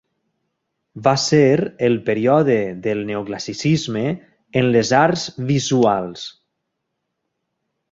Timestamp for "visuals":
5.53-6.27